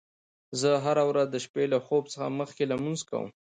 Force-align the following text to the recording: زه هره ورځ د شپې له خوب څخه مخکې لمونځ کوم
زه 0.59 0.69
هره 0.85 1.03
ورځ 1.09 1.27
د 1.31 1.37
شپې 1.45 1.65
له 1.73 1.77
خوب 1.85 2.03
څخه 2.13 2.27
مخکې 2.39 2.63
لمونځ 2.71 2.99
کوم 3.09 3.27